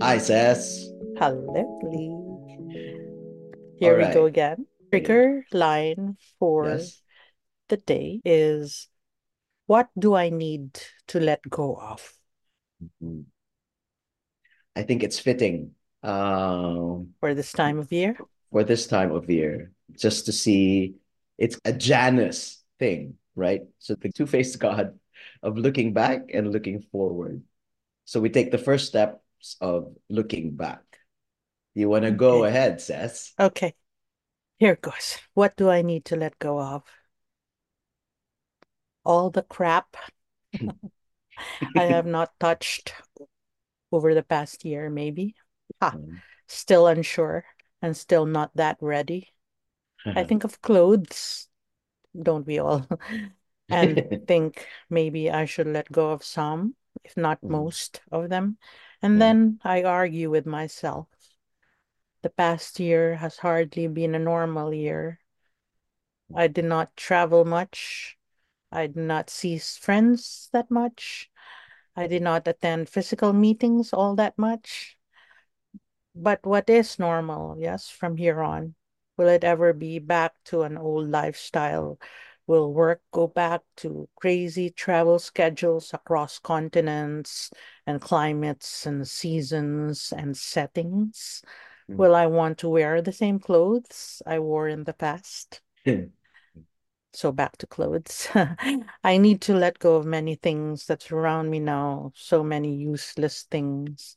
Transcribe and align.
Hi, 0.00 0.16
Ces. 0.16 0.88
Hello, 1.20 1.52
Lee. 1.84 2.16
Here 3.78 3.96
we 3.96 4.08
go 4.12 4.24
again. 4.24 4.66
Trigger 4.90 5.44
line 5.52 6.16
for 6.38 6.66
Yes. 6.66 7.02
the 7.68 7.76
day 7.76 8.20
is 8.24 8.88
what 9.66 9.88
do 9.98 10.14
I 10.14 10.30
need 10.30 10.80
to 11.08 11.20
let 11.20 11.44
go 11.48 11.76
of? 11.76 12.00
Mhm. 12.80 13.26
I 14.74 14.82
think 14.82 15.02
it's 15.02 15.18
fitting 15.20 15.76
um, 16.02 17.12
for 17.20 17.34
this 17.34 17.52
time 17.52 17.78
of 17.78 17.92
year. 17.92 18.16
for 18.50 18.64
this 18.64 18.86
time 18.86 19.12
of 19.12 19.28
year, 19.28 19.72
just 19.92 20.26
to 20.26 20.32
see 20.32 20.96
it's 21.36 21.60
a 21.64 21.72
Janus 21.72 22.64
thing, 22.78 23.20
right? 23.36 23.62
So 23.78 23.94
the 23.94 24.08
two-faced 24.10 24.58
God 24.64 24.98
of 25.42 25.58
looking 25.58 25.92
back 25.92 26.32
and 26.32 26.50
looking 26.52 26.80
forward. 26.88 27.42
So 28.06 28.18
we 28.18 28.30
take 28.30 28.50
the 28.50 28.58
first 28.58 28.88
steps 28.88 29.20
of 29.60 29.94
looking 30.08 30.56
back. 30.56 30.82
You 31.74 31.88
want 31.88 32.04
to 32.04 32.10
go 32.12 32.44
Okay. 32.44 32.44
ahead, 32.44 32.80
Ces? 32.80 33.34
Okay, 33.40 33.74
here 34.58 34.72
it 34.74 34.82
goes. 34.82 35.18
What 35.34 35.56
do 35.56 35.70
I 35.70 35.82
need 35.82 36.04
to 36.06 36.16
let 36.16 36.38
go 36.38 36.60
of? 36.60 36.84
All 39.04 39.28
the 39.30 39.42
crap 39.42 39.94
I 41.74 41.84
have 41.84 42.06
not 42.06 42.38
touched 42.38 42.92
over 43.92 44.14
the 44.14 44.22
past 44.22 44.64
year, 44.64 44.90
maybe. 44.90 45.34
Ha, 45.80 45.96
Mm. 45.96 46.20
still 46.46 46.86
unsure 46.86 47.44
and 47.82 47.96
still 47.96 48.26
not 48.26 48.50
that 48.56 48.78
ready. 48.80 49.28
I 50.14 50.24
think 50.24 50.44
of 50.44 50.62
clothes, 50.62 51.48
don't 52.20 52.46
we 52.46 52.58
all? 52.58 52.88
And 53.70 54.04
think 54.26 54.66
maybe 54.90 55.30
I 55.30 55.44
should 55.46 55.68
let 55.68 55.92
go 55.92 56.10
of 56.10 56.24
some, 56.24 56.74
if 57.04 57.16
not 57.16 57.40
Mm. 57.42 57.48
most 57.48 58.02
of 58.12 58.28
them. 58.28 58.58
And 59.02 59.14
Yeah. 59.14 59.18
then 59.18 59.60
I 59.64 59.82
argue 59.82 60.30
with 60.30 60.46
myself. 60.46 61.08
The 62.22 62.30
past 62.30 62.78
year 62.80 63.16
has 63.16 63.38
hardly 63.38 63.86
been 63.88 64.14
a 64.14 64.18
normal 64.18 64.72
year. 64.74 65.20
I 66.34 66.46
did 66.46 66.64
not 66.64 66.96
travel 66.96 67.44
much. 67.44 68.16
I 68.70 68.86
did 68.86 68.96
not 68.96 69.30
see 69.30 69.58
friends 69.58 70.48
that 70.52 70.70
much. 70.70 71.30
I 71.96 72.06
did 72.06 72.22
not 72.22 72.46
attend 72.46 72.88
physical 72.88 73.32
meetings 73.32 73.92
all 73.92 74.14
that 74.16 74.38
much. 74.38 74.96
But 76.14 76.44
what 76.44 76.68
is 76.70 76.98
normal, 76.98 77.56
yes, 77.58 77.88
from 77.88 78.16
here 78.16 78.42
on? 78.42 78.74
Will 79.16 79.28
it 79.28 79.44
ever 79.44 79.72
be 79.72 79.98
back 79.98 80.34
to 80.44 80.62
an 80.62 80.78
old 80.78 81.08
lifestyle? 81.08 81.98
Will 82.50 82.72
work 82.72 83.00
go 83.12 83.28
back 83.28 83.60
to 83.76 84.08
crazy 84.16 84.70
travel 84.70 85.20
schedules 85.20 85.94
across 85.94 86.40
continents 86.40 87.52
and 87.86 88.00
climates 88.00 88.86
and 88.86 89.06
seasons 89.06 90.12
and 90.12 90.36
settings? 90.36 91.44
Mm. 91.88 91.94
Will 91.94 92.16
I 92.16 92.26
want 92.26 92.58
to 92.58 92.68
wear 92.68 93.00
the 93.02 93.12
same 93.12 93.38
clothes 93.38 94.20
I 94.26 94.40
wore 94.40 94.66
in 94.66 94.82
the 94.82 94.92
past? 94.92 95.60
So 97.12 97.30
back 97.30 97.56
to 97.58 97.68
clothes. 97.68 98.26
I 99.04 99.16
need 99.18 99.42
to 99.42 99.54
let 99.54 99.78
go 99.78 99.94
of 99.94 100.04
many 100.04 100.34
things 100.34 100.86
that 100.86 101.02
surround 101.02 101.52
me 101.52 101.60
now, 101.60 102.10
so 102.16 102.42
many 102.42 102.74
useless 102.74 103.44
things. 103.44 104.16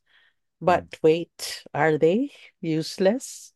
Mm. 0.60 0.66
But 0.66 1.00
wait, 1.04 1.64
are 1.72 2.00
they 2.00 2.32
useless? 2.62 3.54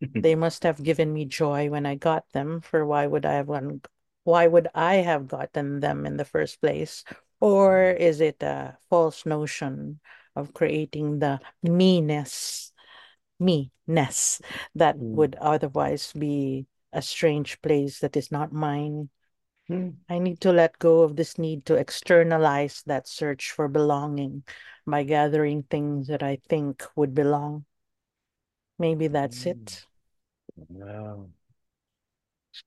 They 0.14 0.34
must 0.34 0.62
have 0.62 0.82
given 0.82 1.12
me 1.12 1.26
joy 1.26 1.68
when 1.68 1.84
I 1.84 1.96
got 1.96 2.24
them, 2.32 2.62
for 2.62 2.86
why 2.86 3.06
would 3.06 3.26
I 3.26 3.34
have 3.34 3.48
one, 3.48 3.80
why 4.26 4.46
would 4.50 4.66
I 4.74 5.06
have 5.06 5.30
gotten 5.30 5.78
them 5.78 6.04
in 6.04 6.18
the 6.18 6.26
first 6.26 6.60
place? 6.60 7.04
Or 7.38 7.94
is 7.94 8.20
it 8.20 8.42
a 8.42 8.76
false 8.90 9.24
notion 9.24 10.00
of 10.34 10.52
creating 10.52 11.20
the 11.20 11.38
me-ness, 11.62 12.72
me-ness 13.38 14.42
that 14.74 14.98
Mm. 14.98 15.14
would 15.14 15.36
otherwise 15.38 16.12
be 16.12 16.66
a 16.92 17.02
strange 17.02 17.62
place 17.62 18.00
that 18.00 18.16
is 18.16 18.32
not 18.32 18.50
mine? 18.50 19.10
Mm. 19.70 19.94
I 20.08 20.18
need 20.18 20.40
to 20.42 20.52
let 20.52 20.78
go 20.78 21.02
of 21.02 21.14
this 21.14 21.38
need 21.38 21.66
to 21.66 21.76
externalize 21.76 22.82
that 22.86 23.06
search 23.06 23.52
for 23.52 23.68
belonging 23.68 24.42
by 24.86 25.04
gathering 25.04 25.62
things 25.62 26.08
that 26.08 26.22
I 26.22 26.42
think 26.48 26.82
would 26.96 27.14
belong. 27.14 27.64
Maybe 28.78 29.06
that's 29.06 29.44
Mm. 29.44 29.50
it. 29.50 29.86
Wow. 30.68 31.30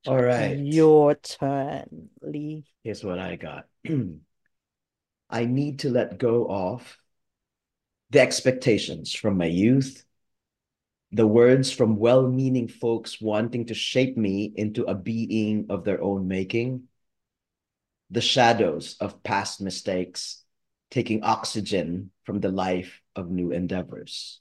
All 0.08 0.22
right. 0.22 0.58
Your 0.58 1.16
turn, 1.16 2.10
Lee. 2.22 2.66
Here's 2.84 3.04
what 3.04 3.20
I 3.20 3.36
got. 3.36 3.66
I 5.30 5.46
need 5.46 5.80
to 5.80 5.90
let 5.90 6.18
go 6.18 6.48
of 6.48 6.98
the 8.10 8.20
expectations 8.20 9.14
from 9.14 9.38
my 9.38 9.46
youth, 9.46 10.04
the 11.12 11.28
words 11.28 11.72
from 11.72 11.98
well 11.98 12.28
meaning 12.28 12.68
folks 12.68 13.22
wanting 13.22 13.68
to 13.68 13.74
shape 13.74 14.18
me 14.18 14.52
into 14.56 14.84
a 14.86 14.96
being 14.96 15.68
of 15.70 15.84
their 15.84 16.02
own 16.02 16.28
making, 16.28 16.84
the 18.10 18.22
shadows 18.22 18.96
of 19.00 19.22
past 19.24 19.62
mistakes 19.62 20.44
taking 20.90 21.24
oxygen 21.24 22.12
from 22.24 22.40
the 22.40 22.50
life 22.50 23.02
of 23.16 23.30
new 23.30 23.52
endeavors, 23.52 24.40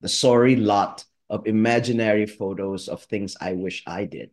the 0.00 0.08
sorry 0.08 0.54
lot 0.54 1.04
of 1.28 1.46
imaginary 1.46 2.26
photos 2.26 2.88
of 2.88 3.02
things 3.02 3.36
I 3.40 3.52
wish 3.54 3.82
I 3.86 4.04
did, 4.04 4.30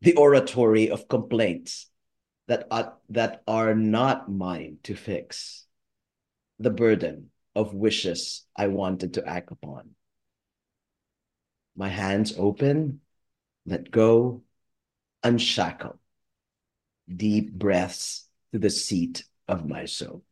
the 0.00 0.14
oratory 0.16 0.90
of 0.90 1.08
complaints 1.08 1.90
that 2.48 2.66
are, 2.70 2.94
that 3.10 3.42
are 3.46 3.74
not 3.74 4.30
mine 4.30 4.78
to 4.84 4.94
fix, 4.94 5.66
the 6.58 6.70
burden 6.70 7.30
of 7.54 7.74
wishes 7.74 8.44
I 8.56 8.68
wanted 8.68 9.14
to 9.14 9.26
act 9.26 9.52
upon. 9.52 9.90
My 11.76 11.88
hands 11.88 12.34
open, 12.36 13.00
let 13.66 13.90
go, 13.90 14.42
unshackle, 15.22 15.98
deep 17.14 17.52
breaths 17.52 18.28
to 18.52 18.58
the 18.58 18.70
seat 18.70 19.24
of 19.48 19.66
my 19.68 19.86
soul. 19.86 20.22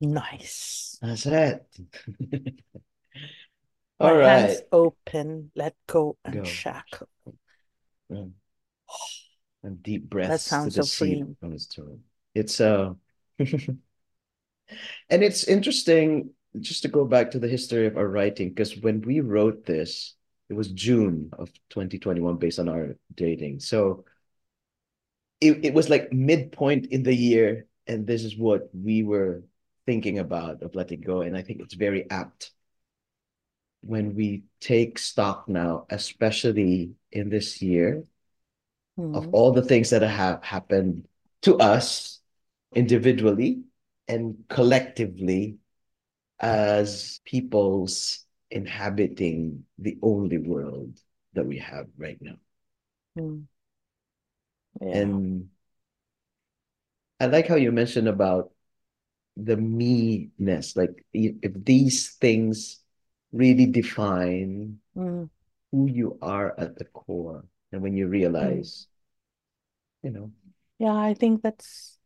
Nice. 0.00 0.98
That's 1.02 1.26
it. 1.26 1.66
All 4.00 4.18
hands 4.18 4.62
open, 4.72 5.50
let 5.54 5.74
go, 5.86 6.16
go. 6.30 6.40
unshackle. 6.40 7.08
Mm. 8.10 8.32
And 9.62 9.82
deep 9.82 10.08
That 10.22 10.40
breaths 10.40 10.44
to 10.44 10.48
sounds 10.48 10.74
the 10.74 10.82
so 10.82 10.86
seat 10.86 10.98
freeing. 11.18 11.36
of 11.42 11.52
his 11.52 11.68
soul. 11.70 12.00
It's 12.34 12.60
uh 12.60 12.94
and 13.38 13.78
it's 15.10 15.44
interesting 15.44 16.30
just 16.60 16.82
to 16.82 16.88
go 16.88 17.04
back 17.04 17.30
to 17.32 17.38
the 17.38 17.48
history 17.48 17.86
of 17.86 17.96
our 17.96 18.08
writing 18.08 18.48
because 18.48 18.76
when 18.78 19.00
we 19.02 19.20
wrote 19.20 19.64
this, 19.66 20.14
it 20.48 20.54
was 20.54 20.68
June 20.68 21.30
of 21.38 21.50
2021 21.70 22.36
based 22.36 22.58
on 22.58 22.68
our 22.68 22.96
dating. 23.14 23.60
So 23.60 24.04
it, 25.40 25.64
it 25.64 25.74
was 25.74 25.88
like 25.88 26.12
midpoint 26.12 26.86
in 26.86 27.02
the 27.02 27.14
year, 27.14 27.66
and 27.86 28.06
this 28.06 28.24
is 28.24 28.36
what 28.36 28.68
we 28.74 29.02
were 29.02 29.42
thinking 29.86 30.18
about 30.18 30.62
of 30.62 30.74
letting 30.74 31.00
go. 31.00 31.22
And 31.22 31.36
I 31.36 31.42
think 31.42 31.60
it's 31.60 31.74
very 31.74 32.10
apt 32.10 32.52
when 33.82 34.14
we 34.14 34.44
take 34.60 34.98
stock 34.98 35.48
now, 35.48 35.86
especially 35.90 36.92
in 37.12 37.30
this 37.30 37.62
year, 37.62 38.04
of 38.98 39.26
Mm. 39.26 39.34
all 39.34 39.52
the 39.52 39.62
things 39.62 39.90
that 39.90 40.02
have 40.02 40.42
happened 40.44 41.08
to 41.42 41.56
us 41.58 42.20
individually 42.74 43.62
and 44.06 44.44
collectively 44.48 45.56
as 46.38 47.20
peoples 47.24 48.24
inhabiting 48.50 49.64
the 49.78 49.98
only 50.02 50.38
world 50.38 50.98
that 51.32 51.46
we 51.46 51.58
have 51.58 51.86
right 51.96 52.20
now. 52.20 52.36
Mm. 53.16 53.46
Yeah. 54.80 54.86
And 54.92 55.48
I 57.20 57.26
like 57.26 57.48
how 57.48 57.56
you 57.56 57.72
mentioned 57.72 58.08
about 58.08 58.52
the 59.36 59.56
me-ness. 59.56 60.76
Like 60.76 61.04
if 61.12 61.52
these 61.54 62.14
things 62.14 62.79
really 63.32 63.66
define 63.66 64.80
Mm. 64.94 65.30
who 65.72 65.86
you 65.88 66.18
are 66.22 66.58
at 66.60 66.76
the 66.78 66.84
core, 66.86 67.44
and 67.72 67.82
when 67.82 67.96
you 67.96 68.08
Mm. 68.40 68.70
realize, 68.70 68.88
you 70.02 70.10
know, 70.10 70.30
Yeah, 70.78 70.94
I 70.94 71.14
think 71.14 71.42
that's 71.42 71.98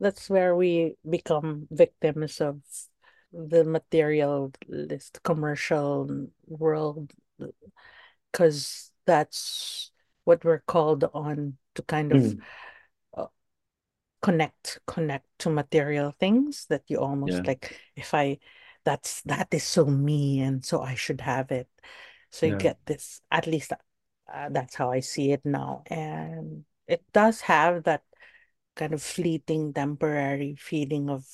that's 0.00 0.30
where 0.30 0.56
we 0.56 0.96
become 1.08 1.68
victims 1.70 2.40
of 2.40 2.62
the 3.32 3.64
materialist 3.64 5.20
commercial 5.24 6.28
world 6.46 7.12
because 8.32 8.92
that's 9.06 9.90
what 10.24 10.44
we're 10.44 10.62
called 10.66 11.04
on 11.14 11.56
to 11.74 11.82
kind 11.82 12.12
of 12.12 12.24
Mm. 12.24 12.46
uh, 13.16 13.26
connect 14.22 14.80
connect 14.86 15.26
to 15.40 15.50
material 15.50 16.12
things 16.20 16.66
that 16.70 16.82
you 16.88 16.98
yeah, 17.24 17.44
almost 17.44 17.48
like 17.48 17.80
if 17.96 18.14
I 18.14 18.38
that's 18.86 19.22
that 19.24 19.48
is 19.52 19.64
so 19.64 19.86
me 19.86 20.40
and 20.42 20.64
so 20.64 20.82
I 20.82 20.96
should 20.96 21.22
have 21.22 21.52
it 21.52 21.68
so 22.30 22.46
you 22.46 22.54
yeah, 22.54 22.58
get 22.58 22.78
this 22.86 23.22
at 23.32 23.48
least 23.48 23.74
uh, 24.32 24.50
that's 24.50 24.76
how 24.76 24.92
I 24.92 25.00
see 25.00 25.32
it 25.32 25.42
now 25.46 25.84
and 25.88 26.64
it 26.88 27.04
does 27.12 27.42
have 27.42 27.84
that 27.84 28.04
kind 28.76 28.94
of 28.94 29.02
fleeting 29.02 29.74
temporary 29.74 30.56
feeling 30.56 31.10
of 31.10 31.26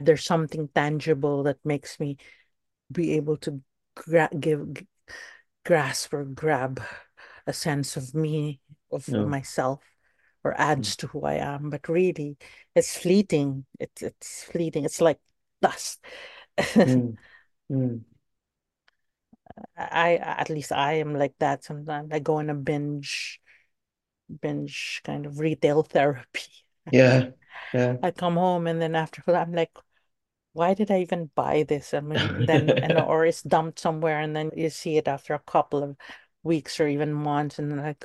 there's 0.00 0.24
something 0.24 0.68
tangible 0.74 1.42
that 1.44 1.58
makes 1.64 2.00
me 2.00 2.16
be 2.92 3.12
able 3.14 3.38
to 3.38 3.60
gra 3.96 4.28
give 4.38 4.66
grasp 5.64 6.14
or 6.14 6.24
grab 6.24 6.82
a 7.46 7.52
sense 7.52 7.96
of 7.96 8.14
me, 8.14 8.60
of 8.92 9.08
No. 9.08 9.26
myself, 9.26 9.82
or 10.44 10.58
adds 10.60 10.96
to 10.96 11.08
who 11.08 11.24
I 11.24 11.34
am. 11.34 11.70
But 11.70 11.88
really, 11.88 12.38
it's 12.74 12.96
fleeting. 12.98 13.66
It's 13.80 14.02
it's 14.02 14.44
fleeting. 14.44 14.84
It's 14.84 15.00
like 15.00 15.20
dust. 15.62 16.04
Mm, 16.84 17.16
mm. 17.70 18.00
I 19.76 20.16
at 20.16 20.50
least 20.50 20.72
I 20.72 20.94
am 20.94 21.14
like 21.14 21.34
that 21.38 21.64
sometimes. 21.64 22.10
I 22.12 22.18
go 22.18 22.36
on 22.38 22.50
a 22.50 22.54
binge, 22.54 23.40
binge 24.40 25.00
kind 25.04 25.26
of 25.26 25.38
retail 25.40 25.82
therapy. 25.84 26.42
Yeah, 26.90 27.30
yeah. 27.72 27.96
I 28.02 28.10
come 28.10 28.34
home 28.36 28.66
and 28.66 28.80
then 28.80 28.94
after 28.94 29.22
that 29.26 29.48
I'm 29.48 29.54
like, 29.54 29.72
why 30.52 30.74
did 30.74 30.90
I 30.90 31.00
even 31.00 31.30
buy 31.34 31.64
this? 31.64 31.94
I 31.94 32.00
mean, 32.00 32.44
then 32.46 32.74
and 32.82 32.98
or 32.98 33.26
it's 33.26 33.42
dumped 33.42 33.78
somewhere 33.80 34.20
and 34.20 34.34
then 34.36 34.50
you 34.56 34.70
see 34.70 34.96
it 34.96 35.08
after 35.08 35.34
a 35.34 35.40
couple 35.40 35.82
of 35.82 35.96
weeks 36.42 36.80
or 36.80 36.88
even 36.88 37.12
months 37.12 37.58
and 37.58 37.70
then 37.70 37.78
like, 37.78 38.04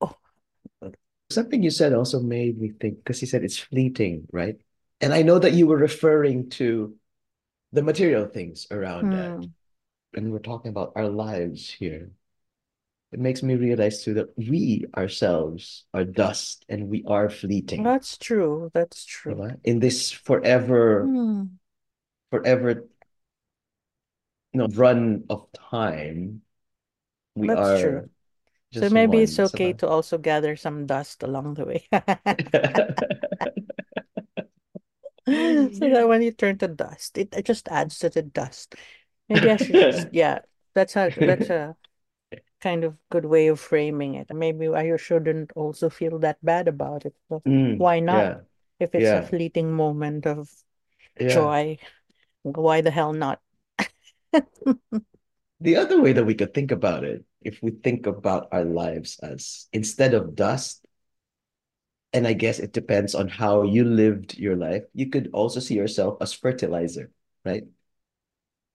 oh, 0.00 0.16
Something 1.30 1.62
you 1.62 1.70
said 1.70 1.92
also 1.92 2.20
made 2.20 2.58
me 2.60 2.70
think 2.80 2.98
because 2.98 3.20
you 3.20 3.26
said 3.26 3.42
it's 3.44 3.58
fleeting, 3.58 4.26
right? 4.32 4.56
And 5.00 5.12
I 5.12 5.22
know 5.22 5.38
that 5.38 5.54
you 5.54 5.66
were 5.66 5.76
referring 5.76 6.50
to 6.50 6.94
the 7.74 7.82
material 7.82 8.26
things 8.26 8.68
around 8.72 9.12
that. 9.12 9.36
hmm, 9.36 9.52
And 10.14 10.32
we're 10.32 10.40
talking 10.40 10.70
about 10.70 10.92
our 10.96 11.08
lives 11.08 11.70
here. 11.70 12.12
It 13.12 13.18
makes 13.18 13.42
me 13.42 13.54
realize 13.54 14.04
too 14.04 14.12
that 14.14 14.36
we 14.36 14.84
ourselves 14.94 15.86
are 15.94 16.04
dust 16.04 16.66
and 16.68 16.90
we 16.90 17.02
are 17.06 17.30
fleeting. 17.30 17.94
that's 17.94 18.16
true. 18.18 18.70
That's 18.74 19.04
true. 19.04 19.58
In 19.64 19.80
this 19.80 20.10
forever, 20.12 21.12
Hmm, 21.12 21.56
forever, 22.30 22.84
you 24.52 24.60
know, 24.60 24.68
run 24.68 25.24
of 25.30 25.46
time, 25.52 26.42
we 27.34 27.52
that's 27.52 27.72
true. 27.72 28.02
are 28.02 28.08
So 28.72 28.90
just 28.90 28.90
maybe 28.90 29.22
it's 29.22 29.38
okay 29.40 29.72
to 29.74 29.88
also 29.88 30.18
gather 30.18 30.56
some 30.56 30.86
dust 30.86 31.22
along 31.22 31.54
the 31.54 31.64
way. 31.66 31.88
So 35.72 35.88
that 35.90 36.06
when 36.08 36.22
you 36.22 36.32
turn 36.32 36.58
to 36.58 36.68
dust, 36.68 37.18
it, 37.18 37.34
it 37.34 37.44
just 37.46 37.68
adds 37.68 37.98
to 38.00 38.10
the 38.10 38.22
dust. 38.22 38.74
Maybe 39.28 39.50
I 39.50 39.56
should 39.56 39.78
just, 39.78 40.08
yeah, 40.12 40.40
that's 40.74 40.96
a 40.96 41.14
that's 41.20 41.50
a 41.50 41.76
kind 42.60 42.84
of 42.84 42.98
good 43.10 43.24
way 43.26 43.48
of 43.48 43.60
framing 43.60 44.14
it. 44.16 44.28
Maybe 44.34 44.68
I 44.68 44.96
shouldn't 44.96 45.52
also 45.56 45.90
feel 45.90 46.18
that 46.20 46.38
bad 46.44 46.68
about 46.68 47.06
it. 47.06 47.14
So 47.28 47.44
Mm, 47.46 47.78
why 47.78 48.00
not? 48.00 48.30
yeah, 48.30 48.40
If 48.80 48.94
it's 48.94 49.14
a 49.14 49.20
yeah, 49.20 49.22
fleeting 49.22 49.72
moment 49.72 50.26
of 50.26 50.50
yeah. 51.18 51.48
joy, 51.50 51.78
why 52.42 52.80
the 52.82 52.90
hell 52.92 53.12
not? 53.12 53.40
The 55.60 55.76
other 55.76 56.00
way 56.00 56.12
that 56.12 56.24
we 56.24 56.34
could 56.34 56.52
think 56.54 56.70
about 56.70 57.04
it, 57.04 57.24
if 57.42 57.62
we 57.62 57.70
think 57.72 58.06
about 58.06 58.48
our 58.52 58.64
lives 58.64 59.18
as 59.22 59.68
instead 59.72 60.14
of 60.14 60.34
dust, 60.34 60.83
and 62.14 62.26
I 62.28 62.34
guess 62.34 62.60
it 62.60 62.72
depends 62.74 63.14
on 63.16 63.28
how 63.28 63.64
you 63.64 63.84
lived 63.84 64.38
your 64.38 64.56
life, 64.56 64.84
you 64.94 65.10
could 65.10 65.30
also 65.34 65.60
see 65.60 65.76
yourself 65.76 66.18
as 66.22 66.34
fertilizer, 66.34 67.12
right? 67.44 67.64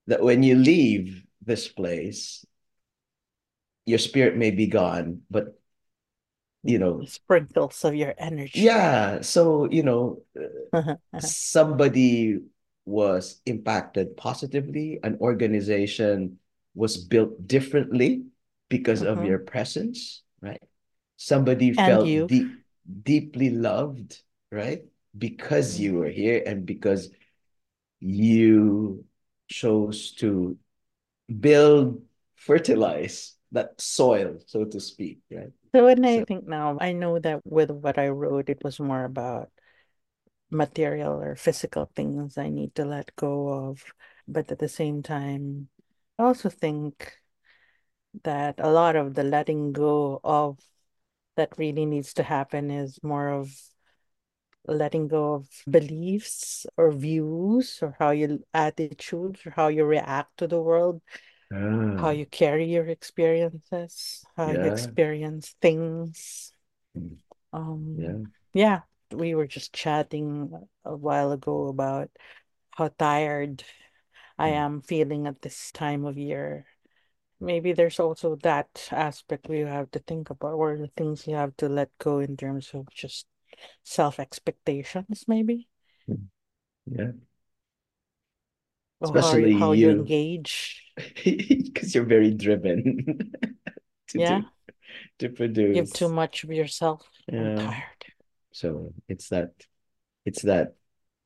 That 0.08 0.22
when 0.22 0.44
you 0.44 0.56
leave 0.56 1.26
this 1.42 1.68
place, 1.70 2.46
your 3.86 4.00
spirit 4.00 4.38
may 4.38 4.52
be 4.52 4.68
gone, 4.68 5.22
but 5.30 5.60
you 6.64 6.80
know, 6.80 7.04
Sprinkles 7.04 7.84
of 7.84 7.94
your 7.94 8.14
energy. 8.18 8.54
yeah. 8.54 9.22
So, 9.22 9.70
you 9.70 9.84
know, 9.84 10.22
somebody 11.20 12.40
was 12.86 13.42
impacted 13.46 14.18
positively, 14.18 15.00
an 15.04 15.18
organization 15.22 16.40
was 16.76 16.98
built 16.98 17.48
differently 17.48 18.26
because 18.70 19.04
of 19.04 19.24
Mhm. 19.24 19.26
your 19.26 19.40
presence, 19.40 20.24
right? 20.42 20.62
Somebody 21.18 21.74
And 21.78 22.02
felt 22.02 22.04
you. 22.04 22.30
deep, 22.30 22.59
deeply 23.04 23.50
loved, 23.50 24.22
right? 24.52 24.84
Because 25.18 25.80
you 25.80 25.96
were 25.96 26.10
here 26.10 26.44
and 26.46 26.66
because 26.66 27.10
you 28.00 29.06
chose 29.48 30.12
to 30.14 30.58
build, 31.40 32.02
fertilize 32.36 33.36
that 33.52 33.80
soil, 33.82 34.40
so 34.46 34.66
to 34.66 34.80
speak, 34.80 35.20
right? 35.32 35.52
So 35.76 35.86
when 35.86 36.04
I 36.06 36.24
think 36.24 36.48
now, 36.48 36.78
I 36.82 36.94
know 36.94 37.20
that 37.20 37.42
with 37.46 37.70
what 37.70 37.98
I 37.98 38.10
wrote, 38.10 38.50
it 38.50 38.64
was 38.64 38.80
more 38.80 39.06
about 39.06 39.50
material 40.50 41.22
or 41.22 41.36
physical 41.36 41.90
things 41.96 42.38
I 42.38 42.50
need 42.50 42.74
to 42.76 42.86
let 42.86 43.16
go 43.16 43.50
of. 43.50 43.84
But 44.28 44.52
at 44.52 44.60
the 44.60 44.70
same 44.70 45.04
time, 45.04 45.70
I 46.18 46.24
also 46.24 46.50
think 46.50 47.14
that 48.24 48.56
a 48.58 48.72
lot 48.72 48.96
of 48.96 49.14
the 49.14 49.24
letting 49.24 49.72
go 49.74 50.20
of 50.24 50.58
that 51.36 51.58
really 51.58 51.86
needs 51.86 52.14
to 52.16 52.24
happen 52.24 52.72
is 52.72 53.00
more 53.04 53.30
of 53.30 53.52
letting 54.68 55.08
go 55.08 55.34
of 55.34 55.48
beliefs 55.70 56.66
or 56.78 56.92
views 56.92 57.80
or 57.82 57.96
how 58.00 58.12
you 58.12 58.44
attitudes 58.54 59.42
or 59.46 59.52
how 59.52 59.68
you 59.68 59.84
react 59.84 60.38
to 60.38 60.48
the 60.48 60.62
world, 60.62 61.02
how 61.98 62.10
ah, 62.10 62.12
you 62.12 62.26
carry 62.26 62.66
your 62.66 62.88
experiences, 62.88 64.26
how 64.38 64.52
you 64.52 64.68
experience 64.68 65.56
things. 65.62 66.54
mm, 66.96 67.18
Um, 67.54 68.04
yeah. 68.04 68.30
yeah, 68.54 68.82
we 69.12 69.36
were 69.36 69.48
just 69.48 69.74
chatting 69.74 70.52
a 70.86 70.96
while 70.96 71.32
ago 71.32 71.68
about 71.68 72.10
how 72.72 72.90
tired 72.90 73.64
I 74.40 74.50
mm, 74.50 74.52
am 74.52 74.82
feeling 74.82 75.28
at 75.28 75.42
this 75.42 75.72
time 75.72 76.06
of 76.06 76.18
year. 76.18 76.68
Maybe 77.42 77.74
there's 77.74 78.00
also 78.00 78.36
that 78.38 78.88
aspect 78.92 79.48
we 79.50 79.60
have 79.60 79.92
to 79.92 80.00
think 80.00 80.30
about, 80.30 80.54
or 80.54 80.78
the 80.78 80.88
things 80.88 81.28
you 81.28 81.36
have 81.36 81.56
to 81.58 81.70
let 81.70 81.98
go 81.98 82.20
in 82.20 82.38
terms 82.38 82.72
of 82.74 82.90
just 82.94 83.28
self-expectations, 83.84 85.26
maybe, 85.28 85.70
mm, 86.08 86.30
Yeah. 86.88 87.14
or 89.02 89.14
how 89.14 89.36
you, 89.36 89.48
Especially 89.48 89.54
how 89.54 89.72
you 89.74 89.90
you, 89.90 89.90
engage. 89.90 90.82
because 91.26 91.96
you're 91.96 92.06
very 92.06 92.34
driven 92.34 93.34
to 94.10 94.20
Yeah, 94.20 94.42
do 94.44 94.46
to 95.20 95.30
give 95.72 95.92
too 95.92 96.10
much 96.10 96.44
of 96.44 96.52
yourself. 96.52 97.10
I'm 97.38 97.52
tired. 97.52 98.06
So 98.52 98.94
it's 99.08 99.30
that 99.30 99.52
it's 100.26 100.44
that. 100.44 100.76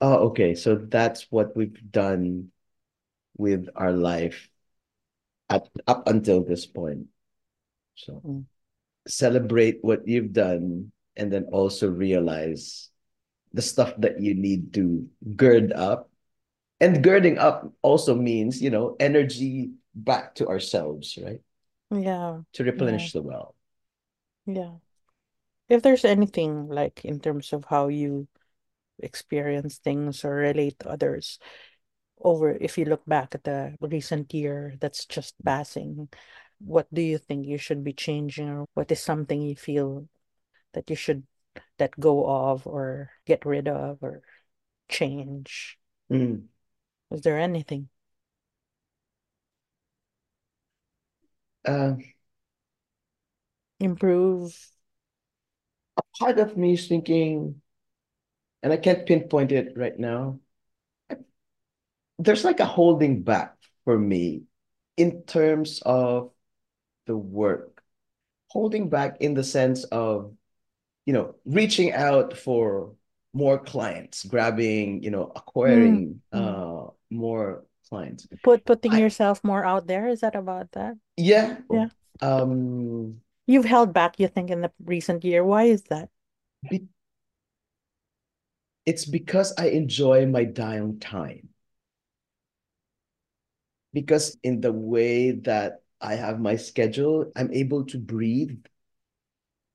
Oh, 0.01 0.29
okay. 0.29 0.55
So 0.55 0.75
that's 0.75 1.31
what 1.31 1.55
we've 1.57 1.77
done 1.91 2.51
with 3.37 3.69
our 3.75 3.91
life 3.93 4.49
at 5.49 5.67
up 5.87 6.07
until 6.07 6.43
this 6.43 6.65
point. 6.65 7.07
So 7.95 8.23
Mm. 8.23 8.45
celebrate 9.07 9.79
what 9.83 10.07
you've 10.07 10.33
done 10.33 10.91
and 11.15 11.31
then 11.31 11.45
also 11.51 11.89
realize 11.89 12.89
the 13.53 13.61
stuff 13.61 13.93
that 13.99 14.21
you 14.21 14.35
need 14.35 14.73
to 14.73 15.07
gird 15.35 15.71
up. 15.73 16.09
And 16.81 17.03
girding 17.03 17.37
up 17.39 17.71
also 17.81 18.15
means, 18.15 18.61
you 18.61 18.69
know, 18.69 18.95
energy 18.99 19.71
back 19.95 20.35
to 20.35 20.47
ourselves, 20.47 21.17
right? 21.21 21.41
Yeah, 21.91 22.41
To 22.53 22.63
yeah, 22.73 22.73
replenish 22.73 23.13
the 23.13 23.21
well. 23.21 23.55
yeah. 24.45 24.77
If 25.69 25.81
there's 25.83 26.05
anything 26.05 26.69
like 26.69 27.05
in 27.05 27.19
terms 27.19 27.53
of 27.53 27.65
how 27.65 27.87
you 27.89 28.27
experience 28.99 29.79
things 29.79 30.25
or 30.25 30.35
relate 30.35 30.79
to 30.79 30.89
others, 30.89 31.39
over 32.23 32.51
if 32.51 32.77
you 32.77 32.85
look 32.85 33.05
back 33.05 33.35
at 33.35 33.43
the 33.43 33.75
recent 33.81 34.33
year 34.33 34.75
that's 34.79 35.05
just 35.05 35.35
passing, 35.43 36.09
what 36.59 36.87
do 36.93 37.01
you 37.01 37.17
think 37.17 37.45
you 37.45 37.57
should 37.57 37.83
be 37.83 37.93
changing 37.93 38.49
or 38.49 38.65
what 38.73 38.91
is 38.91 39.01
something 39.01 39.41
you 39.41 39.55
feel 39.55 40.07
that 40.73 40.89
you 40.89 40.95
should 40.95 41.23
let 41.79 41.99
go 41.99 42.25
of 42.25 42.65
or 42.67 43.11
get 43.25 43.45
rid 43.45 43.67
of 43.67 43.99
or 44.01 44.21
change? 44.89 45.77
Mm. 46.11 46.45
Is 47.11 47.21
there 47.21 47.39
anything? 47.39 47.89
Uh, 51.65 51.95
Improve? 53.79 54.73
a 55.97 56.01
part 56.19 56.39
of 56.39 56.57
me 56.57 56.73
is 56.73 56.87
thinking, 56.87 57.61
and 58.61 58.73
I 58.73 58.77
can't 58.77 59.05
pinpoint 59.05 59.51
it 59.51 59.73
right 59.75 59.97
now. 59.97 60.39
There's 62.19 62.43
like 62.43 62.59
a 62.59 62.65
holding 62.65 63.23
back 63.23 63.55
for 63.85 63.97
me 63.97 64.43
in 64.97 65.23
terms 65.23 65.81
of 65.85 66.31
the 67.07 67.17
work. 67.17 67.83
Holding 68.49 68.89
back 68.89 69.17
in 69.21 69.33
the 69.35 69.43
sense 69.43 69.83
of, 69.85 70.33
you 71.05 71.13
know, 71.13 71.35
reaching 71.45 71.93
out 71.93 72.37
for 72.37 72.95
more 73.33 73.59
clients, 73.59 74.25
grabbing, 74.25 75.03
you 75.03 75.11
know, 75.11 75.31
Mm, 75.67 76.03
acquiring 76.05 76.21
mm. 76.35 76.57
uh 76.61 76.87
more 77.11 77.65
clients. 77.89 78.27
Put 78.43 78.65
putting 78.65 78.93
I 78.93 78.97
yourself 78.97 79.43
more 79.43 79.65
out 79.65 79.87
there, 79.87 80.07
is 80.07 80.21
that 80.21 80.35
about 80.35 80.71
that? 80.73 80.97
yeah, 81.17 81.57
Yeah. 81.69 81.89
um 82.21 83.21
You've 83.47 83.63
held 83.65 83.93
back, 83.93 84.19
you 84.19 84.27
think, 84.27 84.49
in 84.49 84.59
the 84.61 84.71
recent 84.83 85.23
year. 85.23 85.45
Why 85.45 85.63
is 85.63 85.83
that? 85.83 86.09
be, 86.69 86.87
it's 88.85 89.05
because 89.05 89.53
I 89.57 89.67
enjoy 89.67 90.25
my 90.25 90.45
downtime. 90.45 91.47
Because 93.93 94.37
in 94.43 94.61
the 94.61 94.71
way 94.73 95.31
that 95.31 95.83
I 96.01 96.15
have 96.15 96.39
my 96.39 96.55
schedule, 96.55 97.31
I'm 97.35 97.51
able 97.53 97.85
to 97.85 97.97
breathe, 97.97 98.57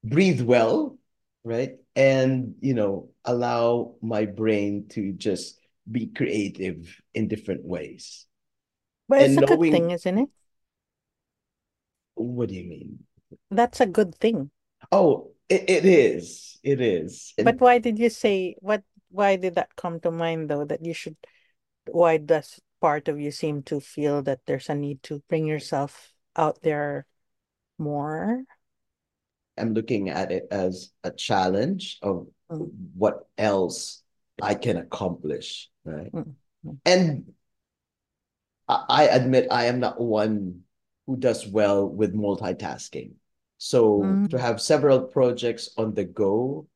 breathe 0.04 0.42
well, 0.42 0.98
right? 1.44 1.76
And, 1.96 2.54
you 2.60 2.74
know, 2.74 3.10
allow 3.24 3.94
my 4.02 4.26
brain 4.26 4.86
to 4.90 5.12
just 5.12 5.58
be 5.90 6.06
creative 6.06 7.00
in 7.14 7.28
different 7.28 7.64
ways. 7.64 8.26
But 9.08 9.22
it's 9.22 9.36
and 9.36 9.36
a 9.36 9.40
knowing, 9.40 9.58
good 9.58 9.72
thing, 9.72 9.90
isn't 9.90 10.18
it? 10.18 10.28
What 12.14 12.48
do 12.48 12.54
you 12.54 12.64
mean? 12.64 12.98
That's 13.50 13.80
a 13.80 13.86
good 13.86 14.14
thing. 14.14 14.50
Oh, 14.92 15.32
it, 15.48 15.68
it 15.68 15.84
is. 15.84 16.58
It 16.62 16.80
is. 16.80 17.34
And 17.38 17.46
but 17.46 17.60
why 17.60 17.78
did 17.78 17.98
you 17.98 18.10
say 18.10 18.56
what 18.60 18.82
why 19.10 19.36
did 19.36 19.54
that 19.54 19.76
come 19.76 20.00
to 20.00 20.10
mind 20.10 20.48
though 20.50 20.64
that 20.64 20.84
you 20.84 20.92
should 20.92 21.16
why 21.90 22.16
does 22.18 22.60
part 22.80 23.08
of 23.08 23.20
you 23.20 23.30
seem 23.30 23.62
to 23.64 23.80
feel 23.80 24.22
that 24.22 24.40
there's 24.46 24.68
a 24.68 24.74
need 24.74 25.02
to 25.04 25.22
bring 25.28 25.46
yourself 25.46 26.12
out 26.36 26.62
there 26.62 27.06
more? 27.78 28.44
I'm 29.56 29.74
looking 29.74 30.08
at 30.10 30.30
it 30.30 30.46
as 30.50 30.92
a 31.02 31.10
challenge 31.10 31.98
of 32.02 32.28
mm. 32.50 32.70
what 32.94 33.26
else 33.36 34.02
I 34.40 34.54
can 34.54 34.76
accomplish, 34.76 35.68
right? 35.84 36.12
Mm. 36.12 36.34
And 36.84 37.32
I 38.68 39.04
admit 39.04 39.48
I 39.50 39.66
am 39.66 39.80
not 39.80 40.00
one 40.00 40.62
who 41.06 41.16
does 41.16 41.46
well 41.46 41.88
with 41.88 42.14
multitasking. 42.14 43.12
So 43.56 44.02
mm. 44.02 44.30
to 44.30 44.38
have 44.38 44.60
several 44.60 45.00
projects 45.00 45.70
on 45.76 45.94
the 45.94 46.04
go 46.04 46.68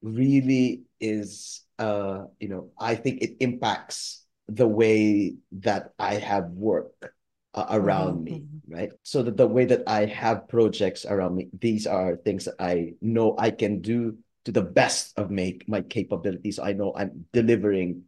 really 0.00 0.82
is 1.00 1.62
uh 1.78 2.24
you 2.38 2.48
know 2.48 2.70
I 2.78 2.94
think 2.94 3.22
it 3.22 3.36
impacts 3.40 4.23
the 4.48 4.68
way 4.68 5.36
that 5.52 5.92
I 5.98 6.14
have 6.14 6.50
work 6.50 7.14
uh, 7.54 7.66
around 7.70 8.16
mm-hmm. 8.16 8.24
me 8.24 8.40
mm-hmm. 8.40 8.74
right 8.74 8.92
so 9.02 9.22
that 9.22 9.36
the 9.36 9.46
way 9.46 9.64
that 9.64 9.82
I 9.86 10.06
have 10.06 10.48
projects 10.48 11.06
around 11.06 11.36
me 11.36 11.48
these 11.58 11.86
are 11.86 12.16
things 12.16 12.44
that 12.46 12.56
I 12.58 12.94
know 13.00 13.36
I 13.38 13.50
can 13.50 13.80
do 13.80 14.18
to 14.44 14.52
the 14.52 14.62
best 14.62 15.16
of 15.16 15.30
make 15.30 15.68
my 15.68 15.80
capabilities 15.80 16.58
I 16.58 16.72
know 16.72 16.92
I'm 16.96 17.26
delivering 17.32 18.04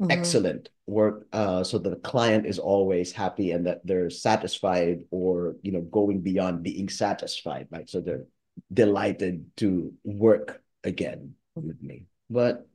mm-hmm. 0.00 0.10
excellent 0.10 0.68
work 0.86 1.26
uh, 1.32 1.64
so 1.64 1.78
that 1.78 1.90
the 1.90 1.96
client 1.96 2.46
is 2.46 2.58
always 2.58 3.12
happy 3.12 3.52
and 3.52 3.66
that 3.66 3.80
they're 3.84 4.10
satisfied 4.10 5.04
or 5.10 5.56
you 5.62 5.72
know 5.72 5.82
going 5.82 6.20
beyond 6.20 6.62
being 6.62 6.88
satisfied 6.88 7.68
right 7.70 7.88
so 7.88 8.00
they're 8.00 8.26
delighted 8.72 9.46
to 9.56 9.92
work 10.04 10.62
again 10.84 11.34
with 11.54 11.82
me 11.82 12.04
but 12.28 12.66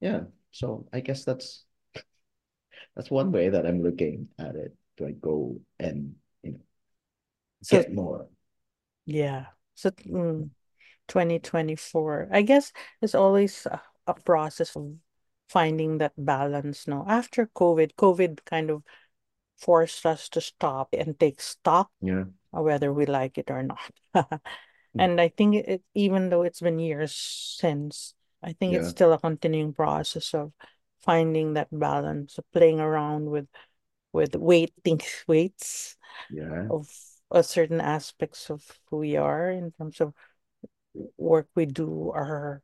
yeah 0.00 0.20
so 0.50 0.86
i 0.92 1.00
guess 1.00 1.24
that's 1.24 1.64
that's 2.96 3.10
one 3.10 3.32
way 3.32 3.48
that 3.48 3.66
i'm 3.66 3.82
looking 3.82 4.28
at 4.38 4.54
it. 4.56 4.74
Do 4.96 5.06
i 5.06 5.12
go 5.12 5.60
and 5.78 6.14
you 6.42 6.52
know 6.52 6.60
so, 7.62 7.76
get 7.78 7.94
more? 7.94 8.28
Yeah. 9.06 9.46
So 9.74 9.90
mm, 9.90 10.50
2024 11.08 12.28
i 12.32 12.42
guess 12.42 12.72
it's 13.00 13.14
always 13.14 13.66
a, 13.66 13.80
a 14.06 14.14
process 14.14 14.76
of 14.76 14.94
finding 15.48 15.98
that 15.98 16.12
balance 16.16 16.86
now 16.86 17.04
after 17.08 17.46
covid 17.54 17.92
covid 17.96 18.38
kind 18.46 18.70
of 18.70 18.82
forced 19.58 20.06
us 20.06 20.28
to 20.28 20.40
stop 20.40 20.88
and 20.96 21.18
take 21.20 21.40
stock 21.40 21.90
yeah. 22.00 22.24
whether 22.50 22.92
we 22.92 23.06
like 23.06 23.38
it 23.38 23.50
or 23.50 23.62
not. 23.62 23.92
And 24.98 25.20
i 25.20 25.28
think 25.28 25.54
it 25.56 25.82
even 25.94 26.28
though 26.28 26.42
it's 26.42 26.60
been 26.60 26.78
years 26.78 27.16
since 27.16 28.12
i 28.42 28.52
think 28.52 28.74
yeah. 28.74 28.80
it's 28.80 28.90
still 28.90 29.12
a 29.14 29.18
continuing 29.18 29.72
process 29.72 30.34
of 30.34 30.52
finding 31.02 31.54
that 31.54 31.68
balance 31.70 32.38
of 32.38 32.44
playing 32.52 32.80
around 32.80 33.26
with 33.30 33.48
with 34.12 34.36
weighting 34.36 35.00
weights 35.26 35.96
yeah. 36.30 36.68
of 36.70 36.88
a 37.30 37.42
certain 37.42 37.80
aspects 37.80 38.50
of 38.50 38.62
who 38.90 38.98
we 38.98 39.16
are 39.16 39.50
in 39.50 39.72
terms 39.72 40.00
of 40.00 40.12
work 41.16 41.48
we 41.54 41.64
do 41.66 42.10
our 42.14 42.62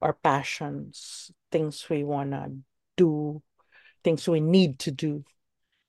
our 0.00 0.14
passions, 0.14 1.30
things 1.52 1.86
we 1.90 2.04
want 2.04 2.30
to 2.30 2.50
do, 2.96 3.42
things 4.02 4.26
we 4.26 4.40
need 4.40 4.78
to 4.78 4.90
do. 4.90 5.24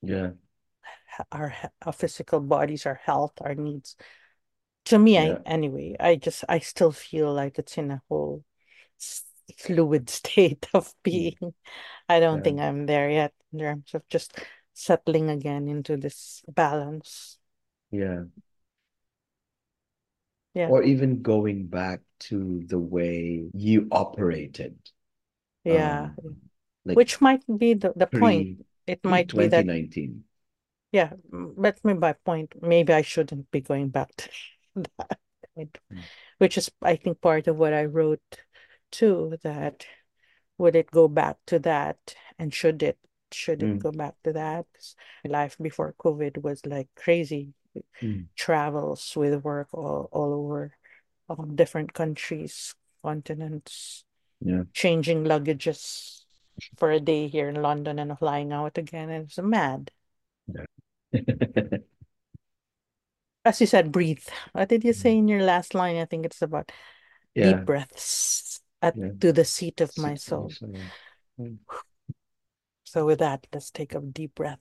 Yeah. 0.01 0.31
Our, 1.31 1.53
our 1.85 1.93
physical 1.93 2.39
bodies, 2.39 2.85
our 2.85 2.99
health, 3.05 3.33
our 3.41 3.55
needs. 3.55 3.95
To 4.85 4.99
me, 4.99 5.13
yeah. 5.13 5.37
I 5.45 5.49
anyway, 5.49 5.95
I 5.99 6.15
just 6.15 6.43
I 6.49 6.59
still 6.59 6.91
feel 6.91 7.31
like 7.33 7.59
it's 7.59 7.77
in 7.77 7.91
a 7.91 8.01
whole 8.09 8.43
fluid 9.57 10.09
state 10.09 10.67
of 10.73 10.87
mm. 10.87 10.93
being. 11.03 11.53
I 12.09 12.19
don't 12.19 12.39
yeah. 12.39 12.43
think 12.43 12.59
I'm 12.59 12.85
there 12.85 13.09
yet 13.09 13.33
in 13.53 13.59
terms 13.59 13.91
of 13.93 14.07
just 14.09 14.37
settling 14.73 15.29
again 15.29 15.67
into 15.67 15.97
this 15.97 16.43
balance. 16.47 17.37
Yeah. 17.91 18.23
Yeah. 20.53 20.67
Or 20.67 20.83
even 20.83 21.21
going 21.21 21.67
back 21.67 22.01
to 22.31 22.63
the 22.65 22.79
way 22.79 23.45
you 23.53 23.87
operated. 23.91 24.77
Yeah. 25.63 26.09
Um, 26.23 26.37
like 26.83 26.97
Which 26.97 27.21
might 27.21 27.43
be 27.57 27.75
the, 27.75 27.93
the 27.95 28.07
pre, 28.07 28.19
point. 28.19 28.65
It 28.87 29.03
might 29.05 29.29
be 29.29 29.47
that 29.47 29.63
2019. 29.63 30.23
Yeah, 30.91 31.13
but 31.31 31.83
me 31.85 31.93
by 31.93 32.13
point, 32.13 32.53
maybe 32.61 32.91
I 32.91 33.01
shouldn't 33.01 33.49
be 33.49 33.61
going 33.61 33.89
back 33.89 34.13
to 34.17 34.29
that 34.97 35.19
mm. 35.57 35.69
which 36.37 36.57
is 36.57 36.71
I 36.81 36.95
think 36.95 37.21
part 37.21 37.47
of 37.47 37.57
what 37.57 37.73
I 37.73 37.85
wrote 37.85 38.21
too, 38.91 39.37
that 39.43 39.85
would 40.57 40.75
it 40.75 40.91
go 40.91 41.07
back 41.07 41.37
to 41.47 41.59
that 41.59 42.15
and 42.37 42.53
should 42.53 42.83
it 42.83 42.97
should 43.33 43.63
it 43.63 43.77
mm. 43.77 43.79
go 43.81 43.91
back 43.91 44.15
to 44.23 44.33
that? 44.33 44.65
Life 45.25 45.57
before 45.61 45.95
COVID 45.97 46.41
was 46.43 46.65
like 46.65 46.89
crazy. 46.95 47.53
Mm. 48.01 48.27
Travels 48.35 49.13
with 49.15 49.43
work 49.43 49.69
all, 49.73 50.09
all 50.11 50.33
over 50.33 50.75
um, 51.29 51.55
different 51.55 51.93
countries, 51.93 52.75
continents, 53.01 54.03
yeah. 54.41 54.63
changing 54.73 55.23
luggages 55.23 56.23
for 56.77 56.91
a 56.91 56.99
day 56.99 57.27
here 57.27 57.47
in 57.47 57.61
London 57.61 57.97
and 57.99 58.19
flying 58.19 58.51
out 58.51 58.77
again. 58.77 59.09
And 59.09 59.25
it's 59.25 59.39
mad. 59.39 59.91
Yeah. 60.47 60.65
As 63.45 63.61
you 63.61 63.67
said, 63.67 63.91
breathe. 63.91 64.27
What 64.51 64.69
did 64.69 64.83
you 64.83 64.93
say 64.93 65.17
in 65.17 65.27
your 65.27 65.41
last 65.41 65.73
line? 65.73 65.95
I 65.95 66.05
think 66.05 66.25
it's 66.25 66.41
about 66.41 66.71
yeah. 67.33 67.53
deep 67.53 67.65
breaths 67.65 68.50
at 68.81 68.97
yeah. 68.97 69.09
to 69.19 69.31
the 69.31 69.45
seat 69.45 69.81
of 69.81 69.95
my 69.97 70.15
soul. 70.15 70.51
Mm. 71.39 71.57
So 72.83 73.05
with 73.05 73.19
that, 73.19 73.47
let's 73.53 73.71
take 73.71 73.95
a 73.95 74.01
deep 74.01 74.35
breath. 74.35 74.59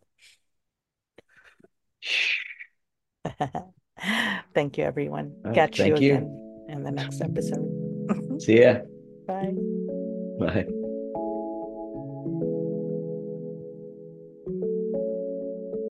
thank 4.55 4.79
you, 4.79 4.85
everyone. 4.85 5.35
Catch 5.55 5.79
you, 5.79 5.87
you 5.87 5.95
again 5.97 6.67
in 6.69 6.85
the 6.85 6.91
next 6.91 7.21
episode. 7.21 7.67
See 8.41 8.63
ya. 8.63 8.79
Bye. 9.27 9.55
Bye. 10.39 10.80